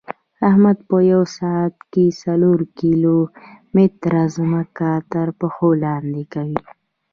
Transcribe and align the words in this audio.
احمد 0.49 0.77
په 0.89 0.97
یوه 1.11 1.27
ساعت 1.37 1.75
کې 1.91 2.05
څلور 2.23 2.57
کیلو 2.79 3.15
متېره 3.75 4.23
ځمکه 4.35 4.89
ترپښو 5.13 5.69
لاندې 5.83 6.23
کوي. 6.33 6.59